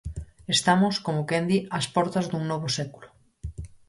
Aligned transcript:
Estamos, 0.55 0.95
como 1.05 1.27
quen 1.29 1.43
di, 1.49 1.59
ás 1.77 1.87
portas 1.95 2.25
dun 2.27 2.43
novo 2.51 2.67
século. 2.79 3.09